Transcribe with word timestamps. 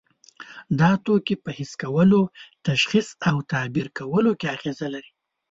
دا 0.79 0.91
توکي 1.05 1.35
په 1.43 1.49
حس 1.57 1.71
کولو، 1.81 2.21
تشخیص 2.67 3.07
او 3.29 3.35
تعبیر 3.51 3.87
کولو 3.97 4.31
کې 4.39 4.47
اغیزه 4.55 4.87
لري. 4.93 5.11